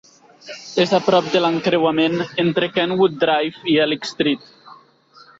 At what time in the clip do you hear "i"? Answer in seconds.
3.75-3.77